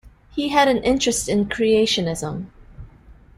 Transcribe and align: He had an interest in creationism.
He 0.31 0.47
had 0.49 0.67
an 0.67 0.77
interest 0.83 1.29
in 1.29 1.45
creationism. 1.45 2.47